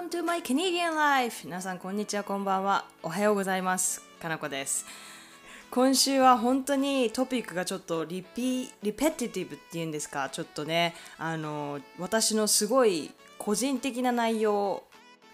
[0.00, 1.44] Welcome to my Canadian life!
[1.44, 2.86] 皆さんこんにちは、こんばんは。
[3.02, 4.00] おはようございます。
[4.18, 4.86] かなこです。
[5.70, 14.84] 今週は本当にトピックがちょっとリピリペティティブっていうんですか、ちょっとね、あの私のすごい個人的な内容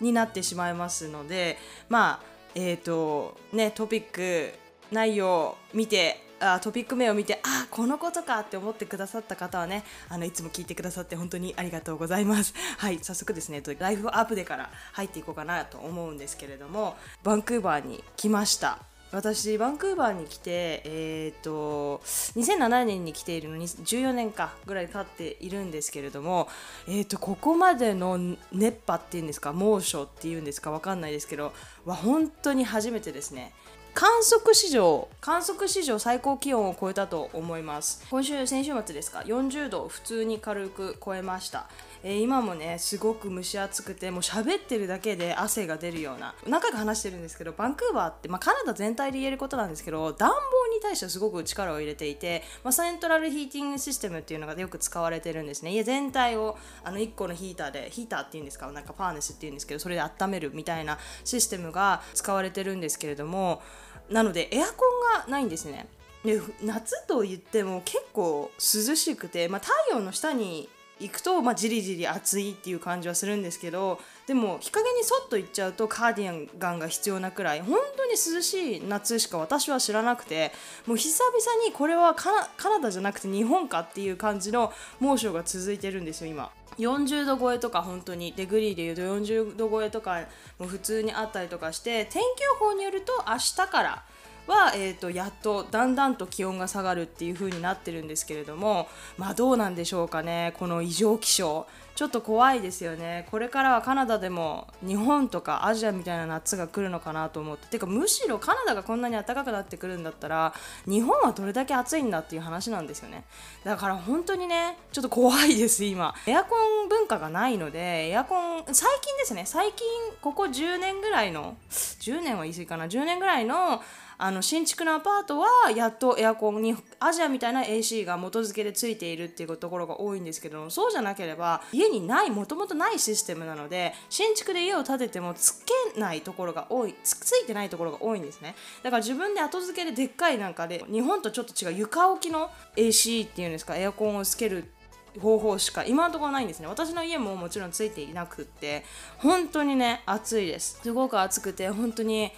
[0.01, 1.59] になってしまいますので、
[1.89, 2.21] まあ、
[2.57, 4.53] えっ、と、ね、トピック
[4.91, 12.55] 内容を見て、あトピック名を見てあこのことかって思ってくださった方はねあのいつも聞いてくださって本当にありがとうございます。
[12.79, 18.79] はい早速ですねライフアップデから入っていこうかなと思うんですけれどもバンクーバーに来ました。
[19.13, 26.49] 私バンクーバーに来てえっ、と2007年に来ているのに14年かぐらい経っているんですけれども
[26.89, 28.19] えっ、とここまでの
[28.53, 31.53] 熱波っていうんですか猛暑っていうんですかわかんないですけど
[31.85, 33.53] は本当に初めてですね。
[33.97, 38.05] 観測史上観測史上最高気温を超えたと思います。
[38.11, 41.71] 今週先週末ですか？40度普通に軽く超えました、
[42.03, 46.35] えー今もねすごく蒸し暑くてもう喋ってるだけで汗が出るような。
[46.47, 50.35] 何回か話してるんですけどバンクーバーって、まあ、カナダ全体で言えることなんですけど暖房
[50.75, 55.73] に対してはすごく力を入れていて、まあ、セントラルヒーティングシステムっていうのがよく使われてるんですね。
[55.73, 58.71] 家全体をあの1個のヒーターでヒーターっていうんですか？
[58.73, 63.63] なんかファーネスっていうんですけどそれで温めるみたいなシステムが使われてるんですけれども
[64.11, 65.87] なのでエアコンがないんですね。
[66.25, 80.51] で夏と言っても結構涼しくて、まあ、太陽の下に行くと、まあ、じりじり暑いっていう感じはするんですけどでも日陰にそっと行っちゃうとカーディガンが必要なくらい本当に涼しい夏しか私は知らなくて
[80.87, 82.33] もう久々にこれはカ
[82.69, 86.51] ナダじゃなくて日本かっていう感じの猛暑が続いてるんですよ今。
[86.79, 90.27] 40度超えとか本当にデグリーでいうと40度超えとか
[90.59, 94.05] も普通にあったりとかして天気予報によると明日から
[94.47, 101.67] は、えー、とやっとだんだんと気温が下がるっていう風になってるんですけれどもまあどうなんでしょうかねこの異常気象
[101.97, 103.27] ちょっと怖いですよね。
[103.31, 107.69] これからはカナダでも日本とかアジアみたいな夏が来るのかなと思って。
[107.69, 110.53] てかむしろカナダがこんなに暖かくなってくるんだったら
[110.87, 113.25] 日本はどれだけ暑いんだっていう話なんですよね。
[113.65, 116.15] だから本当にねちょっと怖いです今。
[116.27, 116.55] エアコ
[116.85, 119.45] ン文化がないのでエアコン最近ですね。
[119.47, 119.87] 最近
[120.21, 122.87] ここ10年ぐらいの10年は言い過ぎかな。
[122.89, 123.83] 10年ぐらいの
[124.19, 135.63] あの新築のアパートはやっとエアコンにアジアみたいな AC が元付けでついているっていうところが多いんですけどもそうじゃなければ家にないもともとないシステムなので新築で家を建ててもつ
[135.95, 138.55] けないところが多いつついてないところが多いんですね。
[138.83, 144.73] だから自分で後付けででっかいなんかで日本とちょっと違う床置きの AC っていうんですかエアコンをつける
[145.21, 146.67] 方法しか今のところないんですね。
[146.67, 148.85] 私の家ももちろんついていなくって
[149.19, 150.81] 本当にね暑いです。
[150.83, 152.33] すごく暑くて本当に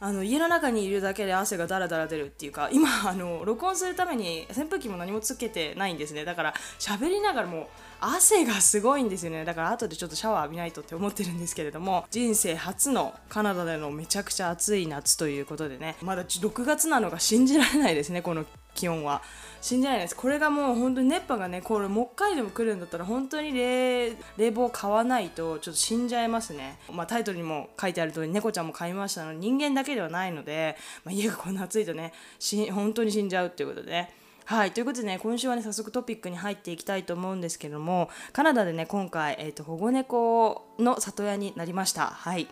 [0.00, 6.24] あの家の中にいるだけで汗がダラダラ出るっていうか今あの録音するために扇風機も何もつけてないんですね。
[6.24, 7.66] だから喋りながらもう
[8.00, 9.44] 汗がすごいんですよね。
[9.44, 18.44] だから後でちょっとシャワー浴びないとって思ってるんですけれども人生初のカナダでのめちゃくちゃ暑い夏ということでねまだ6月なのが信じられないですねこの
[18.74, 19.22] 気温は。
[19.60, 20.16] 信じられないです。
[20.16, 34.12] これがもう本当に熱波がねこれもう一回でも来るんだったら本当に冷冷房買わないとちょっと死んじゃいますね、まあ、タイトルにも書いてある通り猫ちゃんも買いましたので人間だけではないので、まあ、家がこんな暑いとねし 本当に死んじゃうっていうことでね。
[34.48, 42.06] はい、ということでね、今週はね、早速トピックに入っていきたいと思うんですけども、カナダでね、今回、えーと、保護猫の里親になりました。
[42.06, 42.48] はい。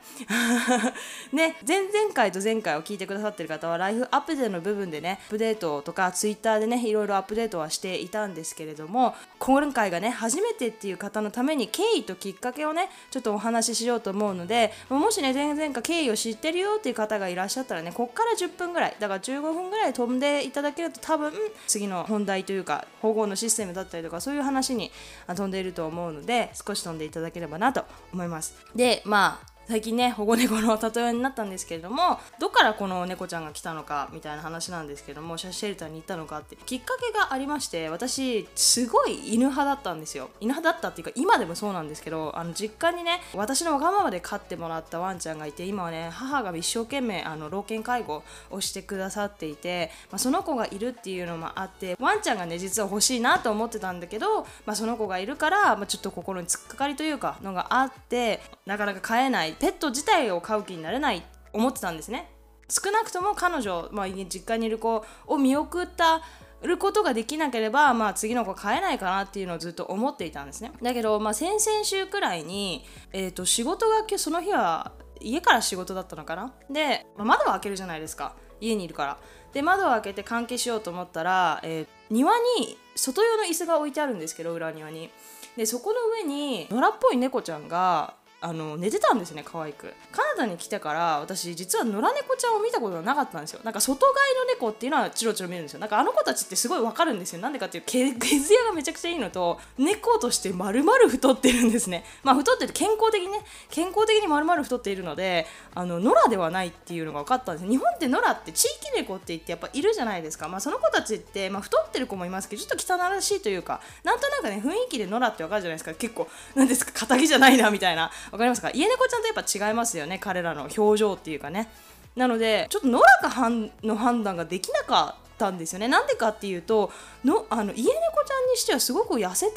[1.32, 21.32] ね、前々回と前回を聞いてくださってる方は、ライフアップデートの部分でね、アップデートとか、ツイッターでね、いろいろアップデートはしていたんですけれども、今回がね、初めてっていう方のために、経緯ときっかけをね、ちょっとお話ししようと思うので、もしね、前々回経緯を知ってるよっていう方がいらっしゃったらね、こっから10分ぐらい、だから15分ぐらい飛んでいただけると多分、
[21.66, 24.90] 次の本題というか保護のシステムだったりとかそういう話に
[25.28, 28.54] 飛んでいると思うので少し飛んでいただければなと思います。
[28.74, 40.30] でまあ最近ね保護猫の里親になったんですけれどもどっからこの猫ちゃんが来たのかみたいな話なんですけどもシェルターに行ったのかってきっかけがありまして私すごい犬派だったんですよ。
[40.40, 61.22] 犬派だったっていうか今でもそうなんですけどあの実家にね私のわがままで飼ってもらったワンちゃんがいて今はね母が一生懸命あの老犬介護をしてくださっていて、まあ、その子がいるっていうのもあってワンちゃんがね実は欲しいなと思ってたんだけど、まあ、その子がいるから、まあ、ちょっと心に突っかかりというかのがあってなかなか飼えないペット自体を飼う気になれない
[61.52, 62.30] 思ってたんですね。
[62.68, 66.22] 少なくとも彼女、まあ、実家にいる子を見送った
[66.62, 70.72] ることができなければ、まあ、次の子飼えないかなっていうのをずっと思っていたんですね。
[70.82, 76.54] だけど、まあ、先々週くらいに、えー、と仕事が今日その日は家から仕事だったのかな。
[76.70, 78.34] で、まあ、窓を開けるじゃないですか。
[78.60, 79.18] 家にいるから。
[79.52, 85.10] で窓を開けて換気しようと思ったら、えー庭に外用の椅子が置いてあるんですけど裏庭に。
[85.56, 89.94] でそこの上に野良っぽい猫ちゃんがあの寝てたんですね可愛く。
[90.12, 93.60] カナダに来てから私実は野良猫ちゃんを見たことがなかったんですよ。
[93.64, 95.80] なんか外飼いの猫っていうのはチロチロ見るんですよ。
[95.80, 97.40] なんかあの子たちってすごいわかるんですよ。
[97.40, 102.04] なんでかっていう毛毛艶がめちゃくちゃいいのと猫として丸々太ってるんですね。
[102.22, 103.40] まあ太ってて健康的にね
[103.70, 110.46] 健康的に丸々太っているのであの野良ではないっていうのが分かったんです日本って野良って地域猫って言ってやっぱいるじゃないですか。
[110.48, 115.94] まあその子たちって、まあ、太ってる子もいますけどちょっと汚らしいというかなんとなくね雰囲気で野良ってわかるじゃないですか。
[115.94, 118.10] 結構なんですか肩じゃないなみたいな。
[118.32, 118.70] わかりますか？
[118.72, 121.68] 家猫ちゃんとやっぱ違いますよね彼らの表情っていうかね。
[122.14, 123.50] なのでちょっと野良か
[123.82, 125.88] の判断ができなかったんですよね。
[125.88, 126.90] なんでかっていうと
[127.24, 127.92] のあの家猫
[128.24, 129.52] ちゃんにしてはすごく痩せて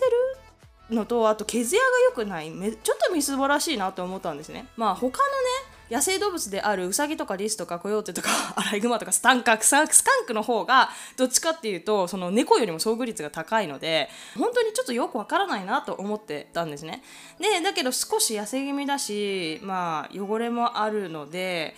[0.90, 2.50] るのとあと毛艶が良くない。
[2.50, 4.68] めちょっとみすぼらしいなと思ったんですね。
[4.76, 5.18] まあ他のね
[5.90, 9.88] 野生動物であるウサギとかリスとかコヨーテとか アライグマとかスタンカスカン
[10.26, 17.04] クの方がどっちかっていうとその猫よりも遭遇率が高いので本当にちょっとよくわからないなと思ってたんですね。
[17.40, 21.76] でだけど少し痩せ気味だしまあ汚れもあるので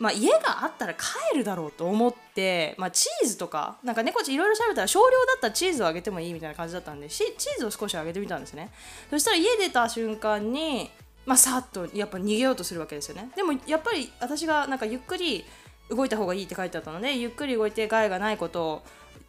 [0.00, 8.70] まあ、家があったら帰るだろうと思って、まあ、チーズとかなんか猫ちゃんいろいろ調べたら少量だったらチーズをあげてもいいみたいな感じだったんでチーズを少しあげてみたんですね。
[9.08, 10.90] そしたら家出た瞬間に
[11.26, 13.30] まあ、さっとやっぱ逃げようとするわけですよね。
[13.36, 15.44] でもやっぱり私がなんかゆっくり
[15.90, 18.82] 動いた方がいいって書いてあったのでゆっくり動いて害がないことを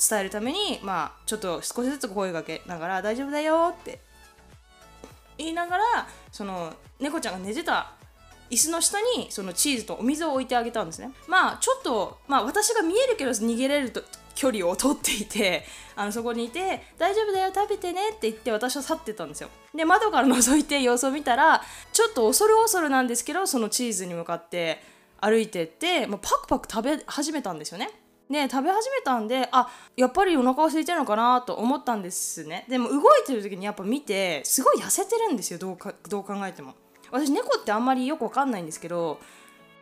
[0.10, 4.00] 伝えるためにまあちょっと少しずつ声かけながら大丈夫だよって。
[5.38, 5.84] 言いながら
[6.32, 7.92] その猫ちゃんが寝てた
[8.50, 11.12] 椅子の下にそのチーズとお水を置いてあげたんですね。
[11.28, 14.02] まあちょっとまあ私が見えるけど逃げれると
[14.36, 15.66] 距離を取っていて
[15.96, 19.50] あのそこにいて「大丈夫だよ食べてね」って言って私は去ってたんですよ。
[19.74, 24.82] で窓から覗いて様子を見たらちょっと恐る恐るなんですけどそのチーズに向かって
[25.20, 27.90] 歩いてってもうパクパク食べ始めたんですよね。
[28.30, 32.66] で食べ始めたんであやっぱりお腹が空いてるのかなと思ったんですね。
[32.68, 36.74] でも動いてる時にやっぱ見てすごい痩せてるんですよどうかどう考えても。
[37.12, 39.20] 私猫ってあんまりよくわかんないんですけど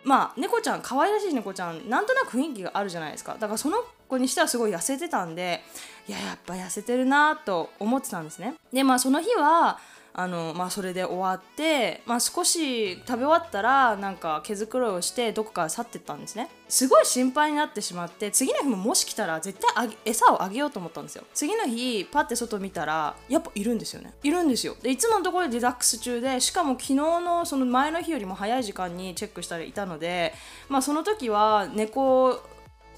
[0.03, 3.35] まあ猫ちゃん可愛らしい猫ちゃんなんとなく雰囲気があるじゃないですか。
[3.39, 3.77] だからその
[4.13, 5.61] 子にしてはすごい痩せてたんで
[6.07, 8.55] いややっぱ痩せてるなと思ってたんですね。
[8.71, 9.79] でまあその日は
[10.15, 16.49] あのまあ、それで終わって、まあ、少し食べ終わったらなんか毛づくろいをしてどこか去ってったんですね。
[16.69, 21.23] すごい心配になってしまって次の日ももし来たら絶対あげ餌をあげようと思ったんですよ。
[21.33, 24.13] 次の日パッて外見たらやっぱいるんですよね。
[24.21, 24.75] いるんですよ。
[24.83, 30.35] でいつものところでリラックス中でしかも昨日のその前の日よりも早い時間にチェックしたらいたので
[30.69, 32.39] まあその時は猫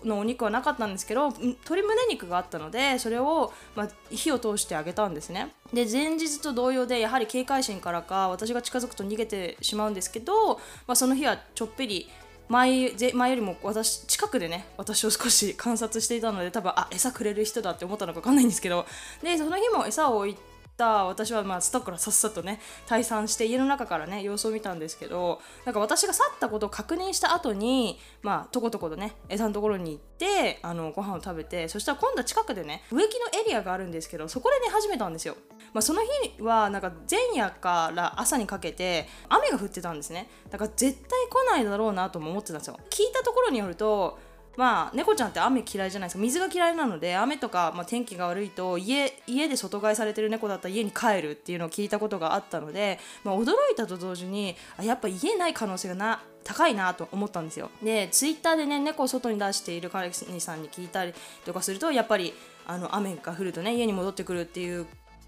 [0.08, 5.54] のお肉はなかったんですけど鶏胸肉があったのでそれを、まあ、火を通してあげたんですね。
[5.74, 10.56] で前日と同様でやはり警戒心からか私が近づくと逃げてしまうんですけど、
[10.88, 12.10] まあ、その日はちょっぴり
[12.48, 18.86] 前前よりも私近くでね私を少し観察していたので多分あ餌くれる人だって思ったのか分かんないんですけど
[19.24, 35.36] でその日も餌を置いてた私はまあスタッからさっさとね退散して家の中からね様子を見たんですけどなんか私が去ったことを確認した後にまあとことことね餌のところに行ってあのご飯を食べてそしたら今度は近くでね植木のエリアがあるんですけどそこで寝始めたんですよ。
[35.74, 36.02] まあ、その
[36.38, 44.18] 日はなんか前夜から朝にかけて雨が降ってたんですねだから絶対来ないだろうなとも思ってたんですよ聞いたところによると
[44.58, 46.22] まあ猫ちゃんって雨嫌いじゃないですか。
[46.22, 57.72] 水が嫌いなので雨とか、まあ、天気が悪いと家家で外飼いされてる猫だったら家に帰るっていうのを聞いたことがあったので、まあ、驚いたと同時にあやっぱ家ない可能性がな高いなと思ったんですよ。
[57.84, 62.34] でツイッターでね猫を外に出している彼氏さんに聞いたりとかするとやっぱり
[62.68, 64.86] あの雨が降るとね家に戻ってくるっていう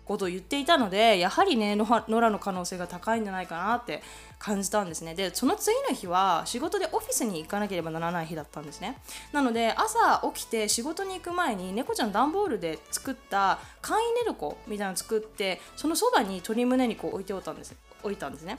[0.07, 4.01] ことを言っていたのでやはりね野良の可能性が高いんじゃないかなって
[4.39, 5.15] 感じたんですね。
[5.15, 8.97] でその次の日は仕事でオフィスに行かなければならない日だったんですね。
[9.33, 18.57] なので朝起きて仕事に行く前に猫ちゃん段ボールで作った簡易寝床みたいなの作ってそのそばに鶏胸肉を置いておいたんです置いたんですね。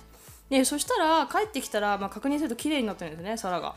[0.50, 3.74] でそしたら帰ってきたら、まあ、確認すると綺麗になってるんですね皿が。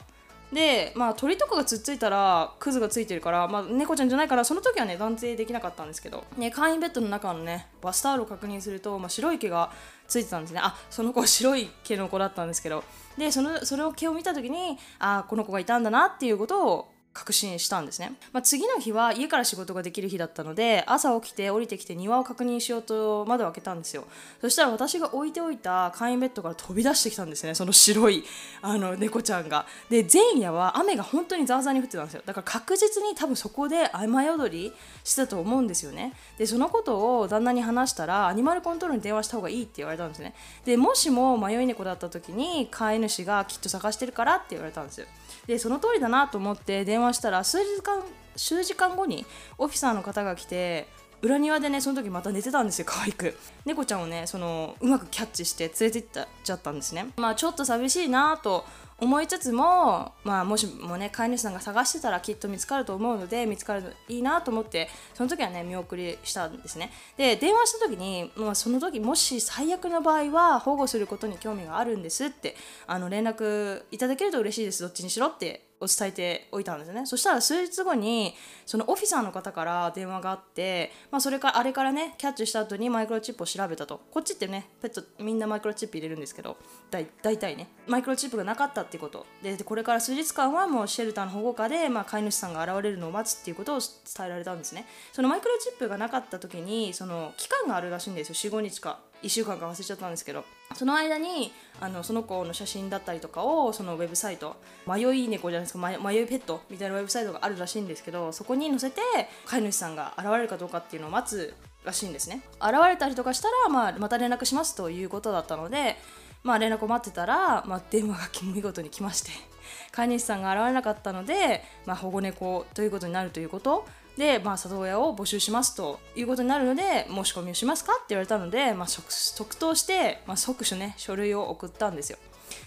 [0.51, 9.71] でまあ鳥とかがつっついたらクズがついてるから、まあ、猫ちゃんじゃないからその時はね断定できなかったんですけど、ね、簡易ベッドの中のねバスタオルを確認すると、まあ、白い毛が
[10.07, 10.59] ついてたんですね。
[10.61, 12.83] あその子は白い毛の子だったんですけど。
[13.17, 24.05] でそのそれを毛を見た時にあこの子がいたんだなっていうことを確信したんですね、まあ、次の日は家から仕事ができる日だったので朝起きて降りてきて庭を確認しようと窓を開けたんですよ。
[24.39, 28.23] そしたら私が置いておいた簡易ベッドから飛び出してきたんですねその白い
[28.61, 29.65] あの猫ちゃんが。
[29.89, 32.23] で前夜は雨が本当にザーザーに降ってたんですよ。
[32.25, 36.13] だから確実に多分そこで雨宿りしてたと思うんですよね。
[36.37, 40.33] でそのことを旦那に話したらアニマルコントロールに電話した方がいいって言われたんですね。
[40.63, 45.07] でもしも迷い猫だった時に飼い主がきっと探してるからって言われたんですよ。
[45.47, 48.03] でその通りだなと思って電話したら数時間
[48.35, 49.25] 数時間後に
[49.57, 50.87] オフィサーの方が来て
[51.21, 53.37] 裏庭でねその時また寝てたんですよ可愛く。
[53.65, 57.07] 猫ちゃんをねそのうまくキャッチして連れて行っちゃったんですね。
[57.17, 58.65] まあちょっと寂しいなと
[58.97, 66.91] 思いつつも、まあ、もしもね飼い主さんが探してたらきっと見つかると思うので見つかるといいなと思ってその時はね見送りしたんですね。
[67.17, 72.55] で電話した時に、まあ、その時もし最悪の場合は保護することに興味があるんですって
[72.87, 77.05] あの連絡いただけると嬉しいですどっちにしろってを伝えておいたんですよね。
[77.05, 78.33] そしたら数日後に
[78.71, 83.99] そのオフィサーの方から電話があって、まあ、それからあれからねキャッチした後にマイクロチップを調べたと。
[84.09, 86.55] こっちってねペットみんなマイクロチップ入れるんですけど
[86.89, 89.25] だ大体ねマイクロチップがなかったっていうこと。
[89.43, 94.85] でこれから数日間はもうシェルターの保護下で、まあ、飼い主さんが現れるのを待つっていうことを伝えられたんですね。
[95.11, 98.35] そのマイクロチップがなかった時にその期間があるらしいんですよ。
[98.35, 99.01] 45日か。
[99.21, 100.45] 1週間か忘れちゃったんですけど。
[100.75, 104.55] その間にあのその子の写真だったりとかをそのウェブサイト
[104.87, 109.01] 迷い猫じゃないですか迷いペットみたいなウェブサイトがあるらしいんですけどそこに載せて
[109.45, 111.53] 飼い主さんが現れるかどうかっていうのを待つ
[111.83, 112.41] らしいんですね。
[112.61, 115.97] 現れたりとかしたら、まあ、また連絡しますということだったので、
[116.43, 119.31] まあ、連絡を待ってたら、まあ、電話が見事に来まして
[119.91, 123.85] 飼い主さんが現れなかったので、まあ、保護猫ということになるということ。
[124.17, 132.17] で、まあ、里親を募集しますということになるので申し込みをしますかって言われたので、まあ、即答して、まあ、即書ね書類を送ったんですよ。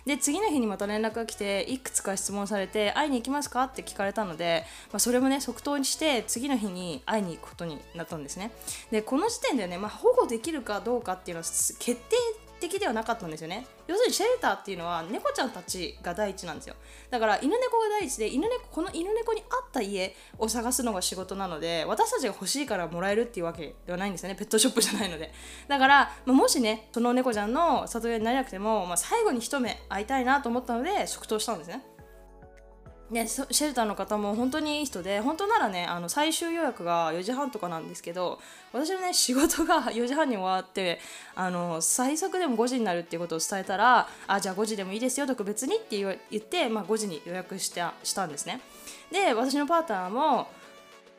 [0.07, 8.51] で次の日にまた連絡が来ていくつか質問されて会いに行きますかって聞かれたので、まあ、それもね即答にして次の日に会いに行くことになったんですね。
[8.91, 12.17] でこの時点でね、まあ、保護できるかどうかっていうのは決定
[12.69, 13.67] 的ではなかったんですよね。
[13.87, 16.75] 要するにシェルターっていうのは猫ちゃんたちが第一なんですよ。
[17.11, 24.35] だから犬猫が第一で犬猫この犬猫に合った家を探すのが仕事なので私たちが欲しいからもらえるっていうわけではないんですよね。
[24.35, 25.33] ペットショップじゃないので。
[25.69, 31.94] だから、まあ、もしねその猫ちゃんの里親になれなくても、まあ、最後に一目会いたいなと思ったので即答したんですね。
[33.11, 38.41] ね、シェルターの方も本当にいい人で本当ならねあの最終予約が4時半とかなんですけど
[38.73, 41.01] 私はね 仕事が4時半に終わって
[41.35, 48.61] あの最速でも5時になるっていうことを伝えたらあじゃあ5時でもいいですよ特別にって言って、まあ、5時に予約したしたんですね。
[49.13, 50.49] で私のパートナーも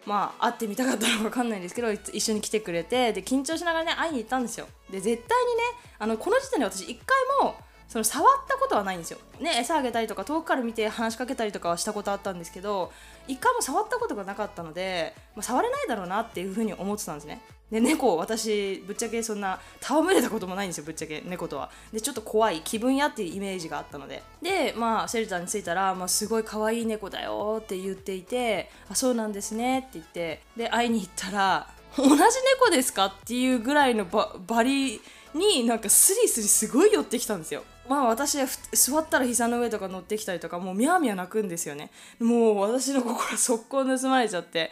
[0.08, 4.68] まあ会ってみたかったのか分かんないんですけど一緒に来てくれてで緊張しながらね会いに行ったんですよ。
[4.90, 5.64] で絶対にね
[6.00, 7.56] あのこの時点で私1回も
[7.88, 9.20] その触ったことはないんですよ。
[9.40, 12.92] ね餌あげたりとか遠くから見て話しかけたりとかはしたことあったんですけど
[13.28, 17.42] 一回も触ったことがなかったので、まあ、触れないだろうなっていうふうに思ってたんですね。
[17.72, 21.22] で猫私ぶっちゃけそんな戯れたこともないんですよぶっちゃけ。
[21.26, 21.70] 猫とは。
[21.92, 24.24] でちょっと怖い気分屋っていうイメージがあったので。
[24.42, 30.42] でまあシェルターに着いたら、まあ、すごい可愛い猫だよって言っていてあそうなんですねって言って。
[30.56, 35.02] で会いに行ったら同じ猫ですかっていうぐらいのババリ
[35.34, 37.64] になんかスリスリすごい寄ってきたんですよ。
[37.88, 41.92] まあ私は座ったら膝の上とか乗ってきたりとかもうミャーミャー泣くんですよね。
[42.20, 44.72] もう私の心速攻盗まれちゃって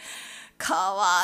[0.58, 0.76] 可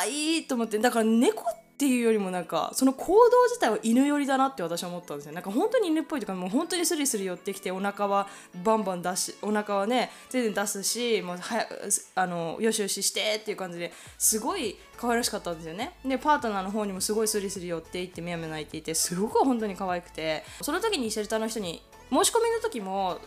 [0.01, 5.31] 愛いと思ってだから猫ってていうよりもなんかその行動自体は犬寄りだなって私は思ったんですよ。
[5.31, 8.27] なんか本当に犬っぽいとかもう本当にスリスリ寄ってきてお腹は
[8.65, 11.67] バンバン出しお腹はね全然出すしもうはや
[12.15, 15.93] あのよしよししてっていう感じですごい可愛らしかったんですよね。
[16.03, 21.81] でパートナーの方にもすごいスリスリ寄っていってみやみや泣いていてすごく本当に可愛くてその時にシェルターの人に
[22.12, 23.19] 申し込みの時も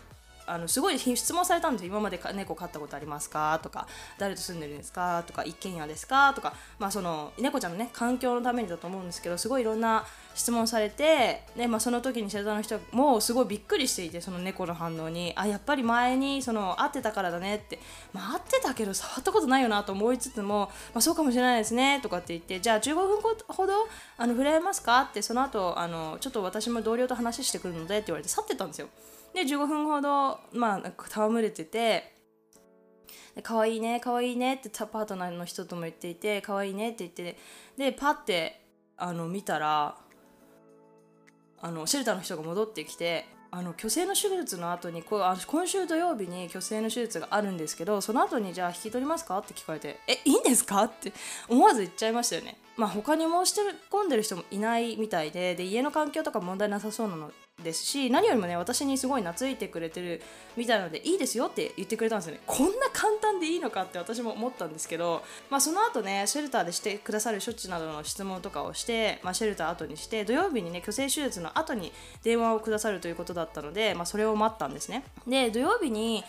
[0.47, 1.93] あのすごい質問されたんですよ。
[1.93, 3.59] 今まで猫飼ったことありますか？
[3.63, 3.87] とか
[4.19, 5.23] 誰と住んでるんですか？
[5.27, 6.33] とか一軒家ですか？
[6.35, 15.33] とか、まあ、その猫ちゃんのね環境のためにだと思うんですけどすごいいろんな質問されてで、まあ、その時にシェルターの人もすごいびっくりしていてその猫の反応に。
[15.37, 17.79] あやっぱり前にその会ってたからだねって、
[18.13, 22.01] まあ、会ってたけど触ったことないよなと思いつつも、まあ、そうかもしれないですね。
[22.01, 23.73] とかって言ってじゃあ15分ほど
[24.17, 25.03] あの触れ合えますか？
[25.03, 28.89] ってその後あのちょっと私も同僚と話してくるのでって言われて去ってたんですよ。
[29.35, 32.12] で15分ほどまあ戯れてて
[33.43, 37.39] 可愛いね可愛いねってパートナーの人とも言っていて可愛いねって言って
[37.77, 38.61] でパッて
[38.97, 39.97] あの見たら
[41.61, 49.39] あのシェルターの人が戻ってきてあの虚勢の手術の後にこうあ今週土曜日に虚勢の手術があるんですけどその後にじゃあ引き取りますか？
[49.39, 50.83] って聞かれてえいいんですか？
[50.85, 51.12] って
[51.49, 52.57] 思わず言っちゃいましたよね。
[52.77, 53.55] まあ他に申し
[53.91, 57.31] 込んでる人もいないみたいでで家の環境とか問題なさそうなの
[57.62, 60.21] ですし何よりもね私にすごい懐いてくれてる
[60.57, 62.40] みたいなのでいいですよって言ってくれたんですよね。
[62.47, 71.92] こんな簡単でいいのかって私も思ったんですけど、まあ、その後ねシェルターでしてくださる処置などの質問とかをして、まあ、シェルター後にして土曜日にね虚勢手術の後に
[72.23, 75.04] 電話をくださるということだったので、まあ、それを待ったんですね。
[75.26, 76.25] で土曜日に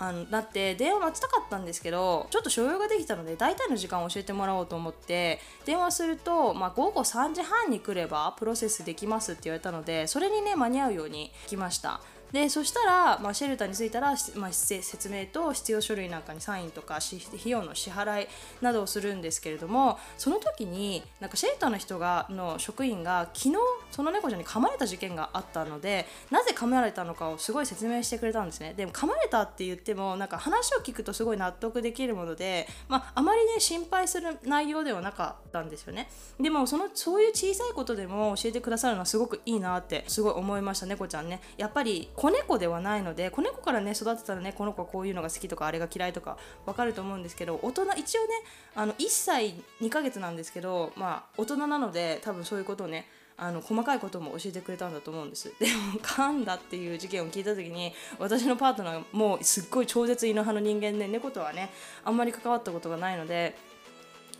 [0.00, 12.00] あのだって電話待ちたかったんですけどちょっと所用ができたので大体の時間を教えてもらおうと思って電話すると、まあ、午後3時半に来ればプロセスできますって言われたのでそれにね間に合うように来ました。
[12.32, 18.28] でそしたら、まあ、シェルターに着いたら、まあ、説明と必要書類なんかにサインとか費用の支払い
[18.60, 23.54] などをするんですけれどもその時になんかシェルターの人がの職員が昨日
[23.90, 28.74] その猫ちゃんに噛まれた事件があったのでなぜ噛まれたのかをすごい説明してくれたんですね。
[28.76, 36.08] でも噛まれたって言ってもなんか話を聞くとすごい納得できるもので、まあ、あまりね心配する内容ではなかったんですよね。
[36.38, 41.40] でもそのそういう小さいことでも教えてくださるのはすごくいいなってすごい思いました猫ちゃんね。
[41.56, 48.28] やっぱり子猫ではないので子猫からね育てたらねこの子はこういうのが好きとかあれが嫌いとか分かると思うんですけど大人一応ね
[48.74, 53.06] あの1歳2ヶ月なんですけどまあ大人なので多分そういうことをね
[53.40, 55.54] あの細かいことも教えてくれたんだと思うんです。
[55.60, 61.70] でも噛んだっていう事件を聞いた時に私のパートナーもうすっごい超絶犬派の人間で猫とはね
[62.04, 63.56] あんまり関わったことがないので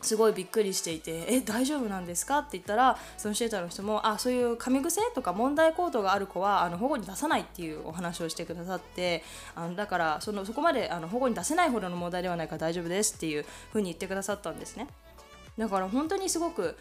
[0.01, 5.01] すごいびっくりしていて「え大丈夫なんですか?」って言ったらそのシェーターの人も「あそういう噛み癖？
[5.15, 9.25] とか問題行動がある子はあの保護に出さない」っていうお話をしてくださって
[9.55, 14.87] あのだからそのそこまであの保護に出せないほどの問題ではないから大丈夫ですっていうふうに言ってくださったんですね。
[15.57, 16.77] だから本当にすごく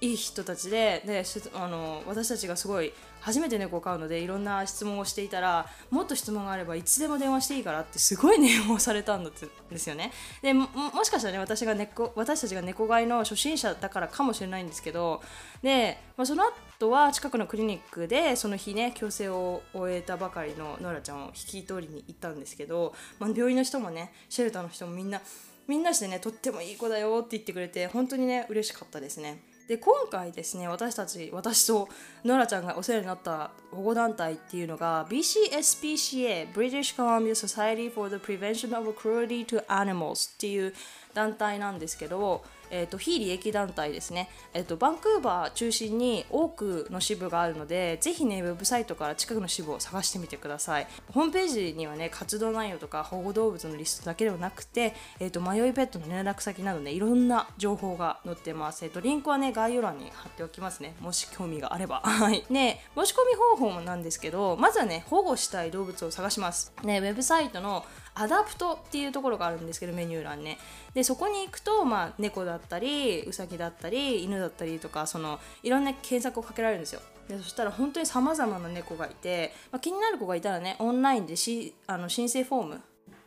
[0.00, 1.24] いい人たちでで
[1.54, 10.12] あの私たちがすごい初めて猫を飼うのでいろんな質問をしていたらもっと質問があればいつでも電話していいからってすごい 念をされたんですよね。
[10.40, 10.68] でも
[11.02, 15.20] しかしたらね私が猫私たちが猫飼いの初心者だからかもしれないんですけど
[15.62, 25.20] で、まあ、その後は近くのクリニックでその日ね矯正を終えたばかりのノラちゃんを引き取りに行ったんですけど、まあ、病院の人もねシェルターの人もみんな
[25.66, 29.42] みんなしてねとってもいい子だよって言ってくれて本当にね嬉しかったですね。
[29.68, 31.90] で今回ですね私たち私と
[32.24, 40.72] ノラちゃんがお世話になった保護団体っていうのが BCSPCA British Columbia Society for the Prevention of Cruelty to Animals っていう
[41.12, 50.86] 団体なんですけどえーと、非利益団体ですね、えーと、バンクーバー中心に多くの支部があるのでぜひねウェブサイトから近くの支部を探してみてください。
[51.12, 60.94] ホームページにはね活動内容とか保護動物のリストだけではなくて、えーと、迷いペットの連絡先などねいろんな情報が載ってます、えー、とリンクはね概要欄に貼っておきますね。
[61.00, 62.00] もし興味があれば。
[62.04, 62.44] はい。
[62.50, 66.72] ね申し込み方法もなんですけどまずはね保護したい動物を探します。
[66.82, 70.58] ねウェブサイトのAdopt っていうところがあるんですけどメニュー欄ね。
[70.92, 77.00] でそこに行くと、まあ、猫だったりウサギだったり犬だったりとかそのいろんな検索をかけられるんですよ。
[77.28, 82.80] でそしたら本当にさまざまな猫がいて、まあ、気になる子がいたらねオンラインでしあの申請フォーム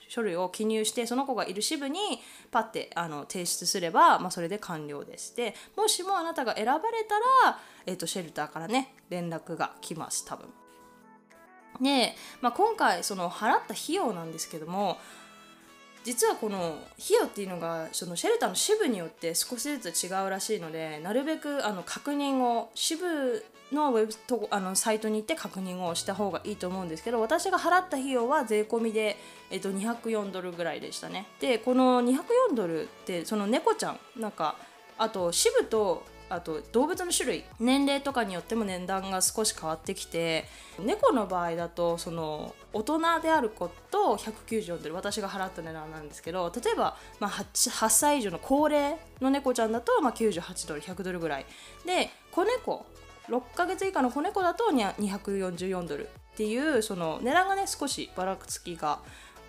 [0.07, 1.99] 書類を記入してその子がいる支部に
[2.51, 5.35] パッてあの提出すれば、まあ、それで完了です。
[5.35, 10.49] でもしもあなたが選ばれたら、えーとシェルターからね連絡が来ます多分。
[11.79, 14.97] で、まあ、今回その払った費用なんですけども
[16.03, 29.17] 実はこの費用っていうのがそのシェルターの支部によって少しずつ違うらしいのでなるべくあの確認を支部のウェブとあのサイトに行って確認をした方がいいと思うんですけど私が払った費用は税込みで、
[29.49, 31.27] えっと、204ドルぐらいでしたね。
[31.39, 34.55] でこの204ドルってその猫ちゃんなんか
[34.97, 36.03] あと支部と
[36.33, 37.43] あと動物の種類。
[37.59, 40.45] 年齢とかによっても値段が少し変わってきて
[40.79, 51.45] 猫の場合だとその大人である子と194ドル私が払った値段なんですけど例えば、まあ8、8, 歳以上の高齢の猫ちゃんだと、まあ、98ドル100ドルぐらい。
[51.85, 52.85] で子猫
[53.29, 58.99] 6ヶ月以下の子猫だと244ドルっていうその値段がね少しばらつきが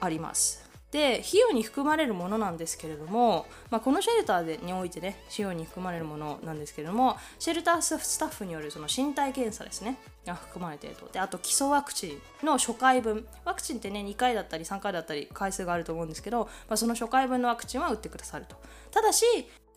[0.01, 0.62] あります。
[0.93, 11.07] で費用に含まれるものなんですけれども、まあ、このシェルターでにおいてね費用に含まれるものなんですけれどもシェルタースタッフによるその身体検査ですねが含まれていると。
[11.11, 13.27] であと基礎ワクチンの初回分。
[13.45, 18.57] ワクチンってね2回だったり3回だったり回数があると思うんですけど、まあ、その初回分のワクチンは打ってくださると。
[18.91, 19.25] ただし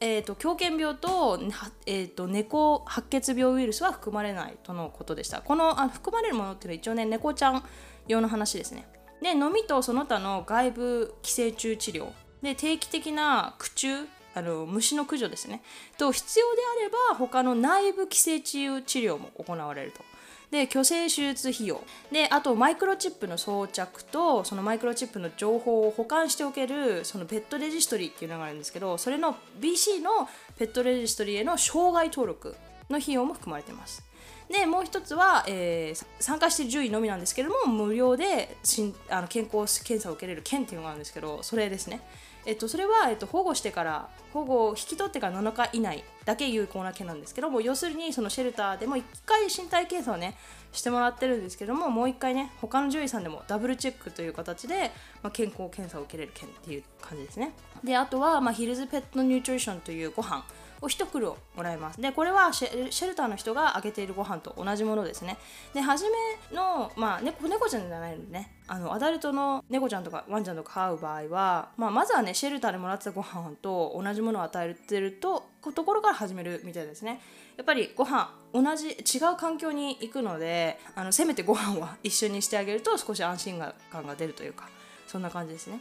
[0.02, 1.40] えーと、狂犬病と,、
[1.86, 5.42] えーと、猫白血病ウイルスは含まれないとのことでした。
[5.42, 7.64] このあ含まれるものっていうのは一応ね猫ちゃん
[8.10, 8.86] 用の話ですね。
[9.22, 12.12] で飲みとその他の外部寄生虫治療。
[12.42, 15.62] で定期的な駆虫あの虫の駆除ですね。
[15.98, 20.04] と必要であれば他の内部寄生虫治療も行われると。
[20.52, 21.82] で虚勢手術費用。
[22.12, 32.56] であとマイクロチップの装着とそのマイクロチップの情報を保管しておけるそのペットレジストリーっていうのがあるんですけどそれの BC のペットレジストリーへの障害登録
[32.90, 34.04] の費用も含まれています。
[34.50, 42.02] でもう一つは、えー、参加してる獣医のみなんですけども無料でしんあの健康検査を受けれる券っていうのがあるんですけどそれですね。
[42.46, 50.38] えっと、それは、えっと、保護してから保護を引き取ってから7日以内だけ有効な件なんですけども要するにそのシェルターでも1回身体検査をね
[50.72, 54.92] してもらってるんですけどももう1回ね他の獣医さんでもダブルチェックという形で、
[55.24, 57.54] まあ、健康検査を受けれる件っていう感じですね。
[57.84, 60.44] であとは、まあ、ヒルズペットニュートリションというご飯
[60.86, 62.02] を1袋もらえます。
[62.02, 65.38] でこれはシェルターの人があげているご飯と同じものですね。
[65.74, 66.18] で初め
[66.56, 68.52] の、まあ、猫猫ちゃんじゃないのでね。
[68.68, 75.44] あのアダルトの猫ちゃんとかワンちゃんとか飼う場合は、まあ、まずはねシェルターでもらってたご飯と同じものを与えてると
[75.76, 77.22] ところから始めるみたいですね。
[77.58, 84.68] やっぱりご飯同じ違う環境に行くのであのせめてご飯は一緒にしてあげると少し安心感が出るというか
[85.08, 85.80] そんな感じですね。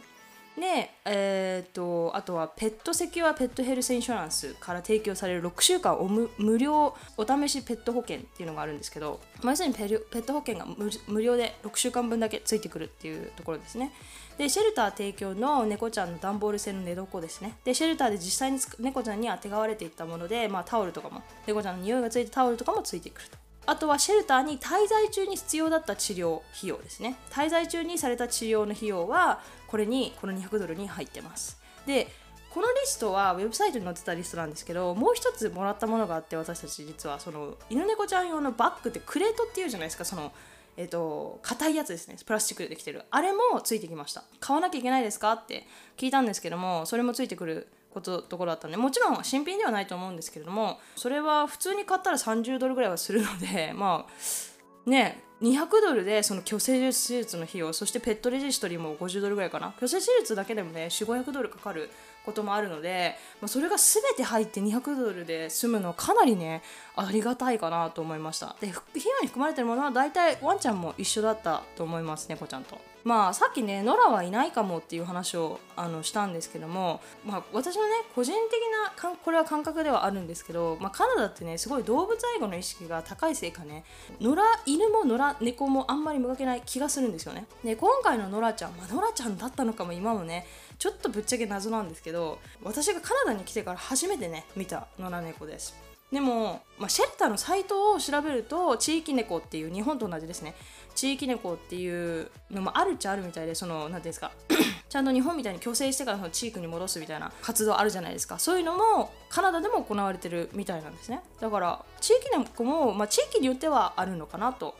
[0.57, 10.65] で、えーと、あとはペットセキュアペットヘルスインシュランスから提供される6週間お無料お試しペット保険っていうのがあるんですけど、まあ、要するにペット保険が
[11.07, 13.91] 無料で6週間分だけついてくるっていうところですね。
[14.37, 17.57] でシェルター提供の猫ちゃんの段ボール製の寝床ですね。
[17.65, 23.44] でシェルターで実際に猫ちゃんにあてがわれていったもので、まあ、タオルとかも猫ちゃんの匂いがついたタオルとかもついてくると。
[23.67, 27.15] あとはシェルターに滞在中に必要だった治療費用ですね。
[27.31, 31.59] 滞在中にされた治療の費用はこれにこの200ドルに入ってます。
[31.85, 32.07] で
[32.51, 40.05] このリストはウェブサイトに載ってたリストなんですけどもう一つもらったものがあって私たち実はその犬猫ちゃん用のバッグってクレートっていうじゃないですか。
[40.05, 40.31] その
[40.77, 42.15] えっ、ー、と硬いやつですね。
[42.25, 43.03] プラスチックでできてる。
[43.09, 44.23] あれもついてきました。
[44.39, 45.33] 買わなきゃいけないですか？
[45.33, 59.73] って聞いたんですけどもそれもついてくることところだったんでもちろん新品ではないと思うんですけれどもそれは普通に買ったら30ドルぐらいはするので まあね200ドルでその虚勢手術の費用そしてペットレジストリーも50ドルぐらいかな。
[59.79, 61.89] 虚勢手術だけでもね4500ドルかかる
[62.25, 66.63] こともあるので、まあ、それが全て入って200ドルで済むのはかなりね
[66.95, 68.55] ありがたいかなと思いました。
[68.61, 72.94] で費用に含まれてるものは大体ワンちゃんも一緒だったと思います猫ちゃんと。
[73.05, 78.59] まあさっきねノラはいないかもっていう話をあのしたんですけども、まあ、私のね個人的
[79.03, 83.83] なこれは感覚ではあるんですけど、まあ、カナダってねすごい動物愛護の意識が高いせいかね
[84.19, 87.45] 野良犬も野良猫もあんまり見かけない気がするんですよね。
[87.63, 90.47] で今回のノラちゃん、まあ、ノラちゃんだったのかも今もね
[90.79, 95.75] ちょっとぶっちゃけ謎なんですけど私がカナダに来てから初めてね見た野良猫です。
[96.11, 100.55] でも、まあ、シェルターのサイトを調べると地域猫っていう日本と同じですね。
[100.95, 104.31] 地域猫っていうのもあるっちゃあるみたいでその何ていうんですか
[104.89, 108.39] ちゃんと日本みたいに虚勢してからその地域に戻すみたいな活動あるじゃないですか。
[108.39, 111.21] そういうのもカナダでも行われてるみたいなんですね。
[111.41, 114.75] だから地域猫も、まあ、地域によってはあるのかなと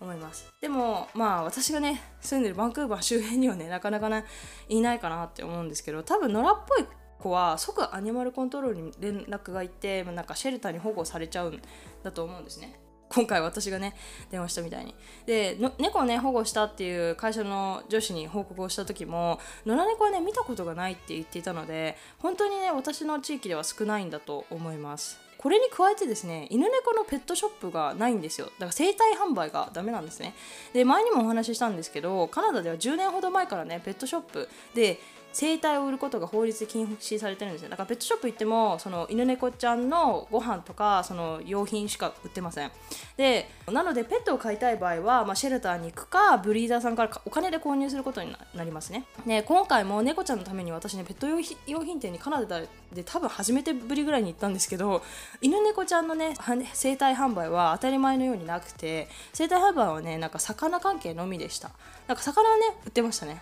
[0.00, 0.52] 思います。
[0.60, 4.24] でもまあ私がね住んでるバンクーバー周辺にはねなかなかね
[4.68, 6.86] いないかなって思うんですけど多分野良っぽい
[7.18, 11.62] 子は即アニマルコントロールに連絡がいってまあなんかシェルターに保護されちゃうん
[12.02, 12.80] だと思うんですね。
[13.10, 13.94] 今回私がね
[14.30, 14.94] 電話したみたいに。
[15.26, 25.20] で猫をね保護したっていう会社の女子に報告をした時も野良猫はね見たことがないって言っていたので本当にね私の地域では少ないんだと思います。
[25.38, 28.46] これに加えてですね犬猫のペットショップがないんですよ。
[28.46, 30.34] だから生体販売がダメなんですね。
[30.74, 35.00] で前にもお話ししたんですけどカナダでは10年ほど前からねペットショップで
[35.32, 37.70] 生体を売ることが法律で禁止されてるんですよ。
[37.70, 42.70] だからペットショップ行ってもその犬猫ちゃんのご飯とかその用品しか売ってません。
[43.16, 49.04] でなのでペットを飼いたい場合は、まあ、シェルターに行くかブリーダーさんからお金で購入することになりますね。
[49.26, 51.40] で今回も猫ちゃんのために私ねペット用
[51.84, 52.60] 品店にカナダ
[52.92, 55.02] で多分初めてぶりぐらいに行ったんですけど
[55.40, 56.34] 犬猫ちゃんのね
[56.72, 61.70] 生体販売は当たり前のようになくて生体販売はねなんか魚関係のみでした。
[62.10, 63.40] なんか魚ね売ってましたね。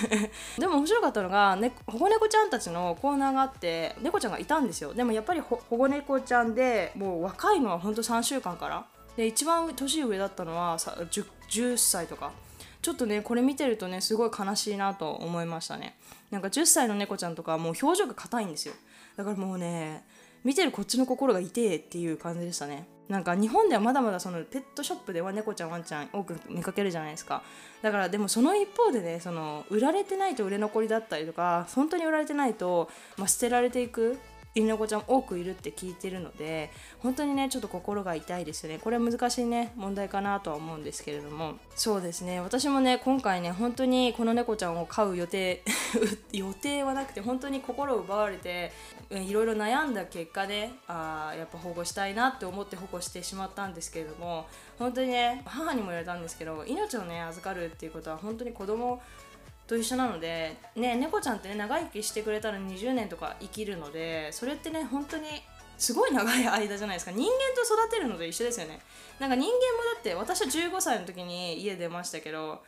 [0.56, 4.94] でも面白かったのが、ね、保護猫ちゃんたちのコーナーがあって猫ちゃんがいたんですよ。
[4.94, 8.86] でもやっぱり保護猫ちゃんでもう若いのはほんと3週間から。
[9.18, 12.32] で一番年上だったのは 10, 10歳とか。
[12.80, 15.98] ちょっとねこれ見てるとねすごい悲しいなと思いましたね。
[16.30, 18.72] なんか10歳の猫ちゃんとかもう表情が硬いんですよ。
[19.18, 20.06] だからもうね
[20.42, 22.88] 見てるこっちの心が痛えっていう感じでしたね。
[23.08, 27.42] なんか日本ではまだまだそのペットショップでは猫ちゃんワンちゃん多く見かけるじゃないですか。
[27.82, 34.18] だからでもその一方でねその売られてないと売れ残りだったりとか本当に売られてないと、まあ、捨てられていく
[34.56, 38.78] 犬猫ちゃん多くいるって聞いてるので本当にねちょっと心が痛いですよね。
[38.82, 41.56] これは難しいね問題かなとは思うんですけれども。
[41.74, 42.40] そうですね。
[42.40, 45.62] 私もね今回ね本当にこの猫ちゃんを飼う予定
[46.32, 48.72] 予定はなくて本当に心を奪われて
[49.10, 54.46] いろいろ悩んだ結果ねあやっぱ保護したいなって思って保護してしまったんですけれども
[54.78, 59.00] 本当にね母にも言われたんですけど命をね預かるっていうことは本当に子供
[59.66, 65.24] と一緒なので、ね、猫ちゃんってね長生きしてくれたら20年とか生きるのでそれってね本当に
[65.78, 67.12] すごい長い間じゃないですか。
[67.12, 68.80] 人間と育てるので一緒ですよね。
[69.18, 69.52] なんか人間も
[69.94, 72.62] だって私は15歳の時に家出ましたけど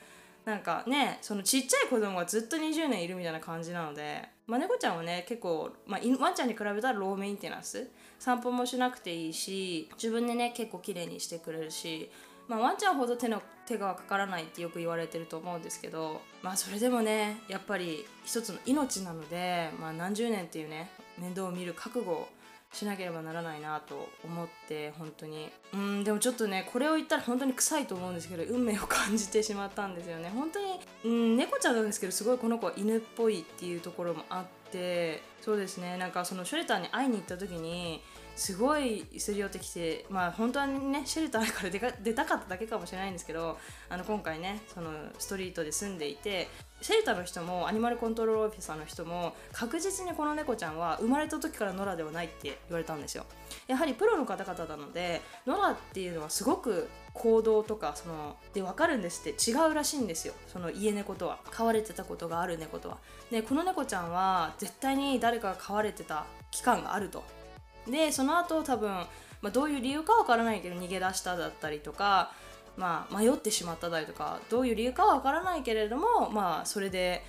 [0.45, 7.89] なんかねそのちっちゃい子供がずっと20年いるみたいな感じなので、まあ、猫ちゃんはね結構、まあ、ワンちゃんに比べたらローメンテナンス。
[8.19, 12.11] 散歩もしなくていいし自分でね結構綺麗にしてくれるし
[12.49, 22.29] まあ、ワンちゃんほど手の手がかからないってよく言われてると思うんですけどまあそれでもねやっぱり一つの命なので、まあ、何十年っていうね面倒を見る覚悟を
[22.73, 25.51] しなければならないなと思って本当に。
[25.73, 30.31] うんでもちょっとねこれを言ったら本当に臭いと思うんですけど運命を感じてしまったんですよね。
[30.35, 38.03] 本当にうん猫ちゃんなんですけどすごいこの子は犬っぽいっていうところもあってそうですねなんかそのシュレターに会いに行った時に
[38.39, 43.59] すごいすり寄ってきてまあ本当はねシェルターから出か出たかっただけかもしれないんですけど
[43.91, 46.49] あの今回ねそのストリートで住んでいて
[46.81, 53.27] シェルターの人もアニマルコントロールオフィサーの人も確実にこの猫ちゃんは生まれた時から野良ではないって言われたんですよ。
[53.67, 60.35] やはりプロの方々なので野良っていうのはすごく行動とかそので分かるんですって違うらしいんですよ。
[60.47, 62.99] その家猫とは飼われてたことがある猫とは。
[63.33, 67.25] でこの猫ちゃんは絶対に誰かが飼われてた期間があると。
[67.91, 69.09] でその後多分、ま
[69.45, 72.33] あ、どういう理由かわからないけど逃げ出しただったりとか、
[72.77, 77.23] まあ、迷ってしまっただりとかどういう理由かはわからないけれども、まあ、それで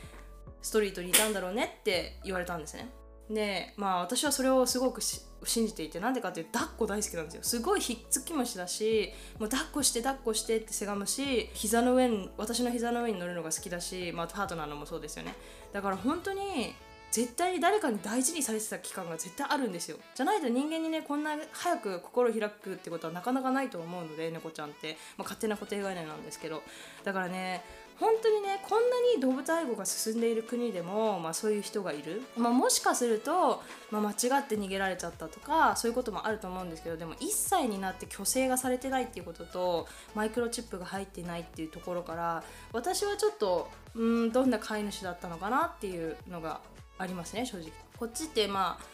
[0.62, 2.90] ストリートにいたんだろうねって言われたんですね。
[3.30, 15.36] でまあ私はそれをすごく信じていてなんでかっていうと抱っこ大好きなんですよすごいひっつき虫だしもう抱っこして抱っこしてってせがむし膝の上に私の膝の上に乗るのが好きだし、まあ、パートナーのもそうですよね
[15.74, 16.74] だから本当に
[17.12, 19.98] 絶対に誰かに大事にされてた期間が絶対あるんですよ。
[20.16, 26.62] じゃないと人間にねこんな早く心を開くってことはなかなかないと思うので猫ちゃんって、まあ、勝手な固定概念なんですけど。
[27.04, 27.64] だからね
[28.00, 46.62] 本当にねこんなに動物愛護が進んでいる国でも、まあ、そういう人がいる、まあ、もしかすると、まあ、間違って逃げられちゃったとかそういうこともあると思うんですけどでも1歳になって虚勢がされてないっていうこととマイクロチップが入ってないっていうところから私はちょっとうんどんな飼い主だったのかなっていうのが
[47.00, 47.72] ありますね正直。
[47.98, 48.86] こっちってまあ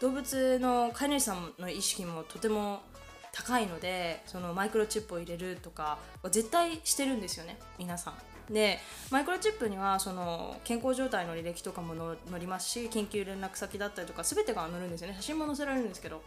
[0.00, 2.82] 動物の飼い主さんの意識もとても
[3.32, 5.98] 高いのでそのマイクロチップを入れるとか
[6.30, 8.14] 絶対してるんですよね皆さん。
[8.52, 15.14] でマイクロチップにはその健康状態の履歴とかも載りますし緊急連絡先だったりとか全てが載るんですよね。
[15.14, 16.22] 写真も載せられるんですけど。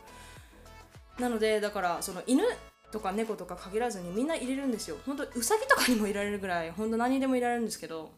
[1.20, 2.44] なのでだからその犬
[2.92, 4.98] とか猫とか限らずにみんな入れるんですよ。
[5.06, 8.10] 本当ウサギとかにもいられるぐらい本当何にでもいられるんですけど。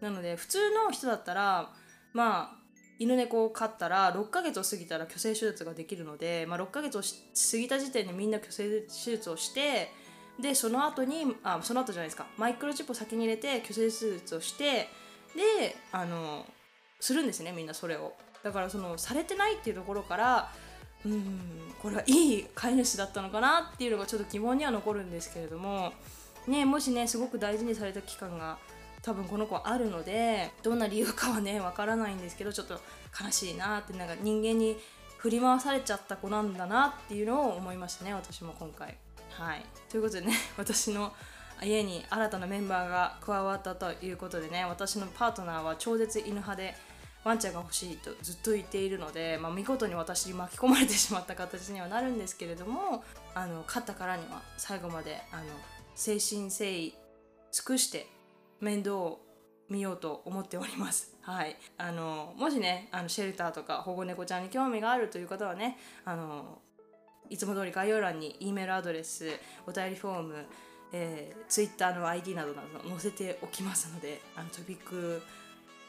[0.00, 1.70] なので普通の人だったら
[2.12, 2.58] まあ
[2.98, 9.92] 犬猫を飼ったら6ヶ月を過ぎたら虚勢手術ができるので、まあ、6ヶ月を過ぎた時点でみんな虚勢手術をして
[10.40, 12.26] でその後にあその後じゃないですか。
[12.36, 14.88] マイクロチップを先に入れて虚勢手術をして
[15.34, 16.46] であの
[17.00, 18.14] するんですねみんなそれを。
[18.42, 20.52] だからそのされてないっていうところから
[21.04, 21.40] うん
[21.80, 25.92] これはいい飼い主だったのかなっていうのがちょっと疑問には残るんですけれども
[26.46, 28.58] ねもしねすごく大事にされた期間が
[29.02, 32.80] 多分この子あるのでどんな理由かはねわからないんですけどちょっと
[33.22, 34.76] 悲しいなってなんか人間に
[35.18, 38.96] 振り回されちゃった子なんだなっていうのを思いましたね私も今回。
[39.30, 41.12] はいということでね 私の
[41.62, 46.76] 家に新たなメンバーが加わったということでね私のパートナーは超絶犬派で
[47.24, 55.42] ワンちゃんが欲しいとずっと言っているので、まあ、見事に私に巻き込まれてしまった形にはなるんですけれどもあの勝ったからには最後まであの
[55.96, 56.94] 誠心誠意
[57.50, 58.06] 尽くして
[58.60, 59.20] 面倒を
[59.68, 61.14] 見ようと思っております。
[61.22, 66.62] はい、あのもしねあのシェルターとか保護猫ちゃんに興味があるという方はねあの
[67.28, 69.28] いつも通り概要欄に E メールアドレス
[69.66, 70.46] お便りフォーム、
[70.92, 75.20] えー、Twitter の ID などなど載せておきますのであのトピック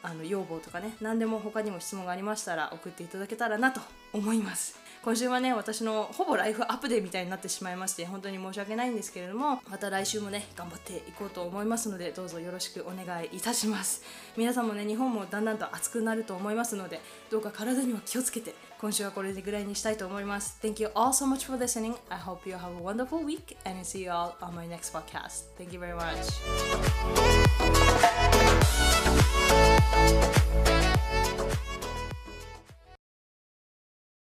[0.02, 3.82] あの要望とかね何でも他にも質問がありましたら送っていただけたらなと
[4.14, 4.78] 思います。
[5.02, 14.04] 今週はね私のほぼライフアップデーみたいになってしまいまして本当に申し訳ないんですけれどもまた来週もね頑張っていこうと思いますのでどうぞよろしくお願いいたします。
[14.36, 20.60] 皆さんもね日本もだんだんと暑くなると思いますのでどうか体には気をつけて今週はこれでぐらいにしたいと思います。
[20.62, 21.96] Thank you all so much for listening.
[22.10, 25.46] I hope you have a wonderful week and see you all on my next podcast.
[25.58, 26.20] Thank you very much.